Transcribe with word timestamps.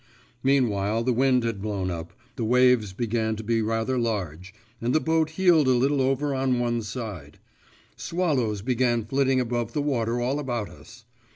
Meanwhile 0.41 1.03
the 1.03 1.13
wind 1.13 1.43
had 1.43 1.61
blown 1.61 1.91
up, 1.91 2.13
the 2.35 2.43
waves 2.43 2.91
began 2.91 3.35
to 3.35 3.43
be 3.43 3.61
rather 3.61 3.99
large, 3.99 4.51
and 4.81 4.95
the 4.95 4.99
boat 4.99 5.29
heeled 5.37 5.67
a 5.67 5.75
little 5.75 6.01
over 6.01 6.33
on 6.33 6.57
one 6.59 6.81
side; 6.81 7.37
swallows 7.95 8.63
began 8.63 9.05
flitting 9.05 9.39
above 9.39 9.73
the 9.73 9.79
water 9.83 10.19
all 10.19 10.39
about 10.39 10.69
us. 10.71 11.05